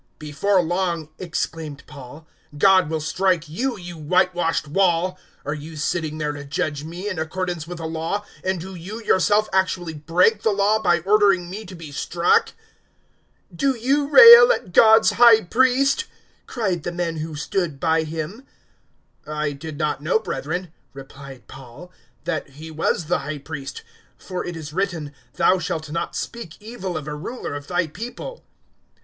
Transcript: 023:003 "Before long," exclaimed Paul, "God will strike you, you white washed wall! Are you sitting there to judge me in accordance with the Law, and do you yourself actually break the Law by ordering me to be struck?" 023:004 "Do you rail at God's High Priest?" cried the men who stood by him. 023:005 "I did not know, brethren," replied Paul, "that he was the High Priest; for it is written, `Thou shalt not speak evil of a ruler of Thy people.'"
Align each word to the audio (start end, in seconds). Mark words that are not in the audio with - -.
023:003 0.15 0.19
"Before 0.19 0.61
long," 0.63 1.09
exclaimed 1.19 1.83
Paul, 1.85 2.25
"God 2.57 2.89
will 2.89 2.99
strike 3.01 3.47
you, 3.47 3.77
you 3.77 3.99
white 3.99 4.33
washed 4.33 4.67
wall! 4.67 5.19
Are 5.45 5.53
you 5.53 5.75
sitting 5.75 6.17
there 6.17 6.31
to 6.31 6.43
judge 6.43 6.83
me 6.83 7.07
in 7.07 7.19
accordance 7.19 7.67
with 7.67 7.77
the 7.77 7.85
Law, 7.85 8.25
and 8.43 8.59
do 8.59 8.73
you 8.73 8.99
yourself 9.03 9.47
actually 9.53 9.93
break 9.93 10.41
the 10.41 10.49
Law 10.49 10.79
by 10.81 11.01
ordering 11.01 11.51
me 11.51 11.65
to 11.65 11.75
be 11.75 11.91
struck?" 11.91 12.47
023:004 13.53 13.57
"Do 13.57 13.75
you 13.77 14.07
rail 14.07 14.51
at 14.51 14.73
God's 14.73 15.11
High 15.11 15.41
Priest?" 15.43 16.05
cried 16.47 16.81
the 16.81 16.91
men 16.91 17.17
who 17.17 17.35
stood 17.35 17.79
by 17.79 18.01
him. 18.01 18.47
023:005 19.27 19.33
"I 19.35 19.51
did 19.51 19.77
not 19.77 20.01
know, 20.01 20.17
brethren," 20.17 20.71
replied 20.93 21.47
Paul, 21.47 21.91
"that 22.23 22.49
he 22.49 22.71
was 22.71 23.05
the 23.05 23.19
High 23.19 23.37
Priest; 23.37 23.83
for 24.17 24.43
it 24.43 24.55
is 24.57 24.73
written, 24.73 25.13
`Thou 25.37 25.61
shalt 25.61 25.91
not 25.91 26.15
speak 26.15 26.59
evil 26.59 26.97
of 26.97 27.07
a 27.07 27.13
ruler 27.13 27.53
of 27.53 27.67
Thy 27.67 27.85
people.'" 27.85 28.43